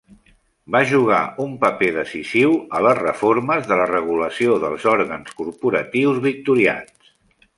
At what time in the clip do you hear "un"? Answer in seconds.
1.43-1.51